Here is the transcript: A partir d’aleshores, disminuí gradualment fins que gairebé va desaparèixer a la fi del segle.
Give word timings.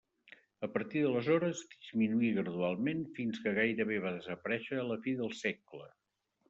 A 0.67 0.69
partir 0.77 1.03
d’aleshores, 1.03 1.61
disminuí 1.75 2.31
gradualment 2.39 3.05
fins 3.19 3.45
que 3.45 3.55
gairebé 3.61 4.01
va 4.09 4.17
desaparèixer 4.19 4.83
a 4.85 4.91
la 4.93 5.03
fi 5.07 5.19
del 5.23 5.41
segle. 5.47 5.89